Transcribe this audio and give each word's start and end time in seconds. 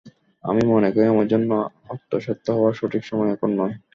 আমি 0.43 0.61
মনে 0.65 0.89
করি, 0.93 1.05
আমার 1.07 1.27
জন্য 1.27 1.49
অন্তঃসত্ত্বা 1.89 2.51
হওয়ার 2.55 2.73
সঠিক 2.73 3.03
সময় 3.05 3.33
এখন 3.35 3.49
নয়। 3.59 3.75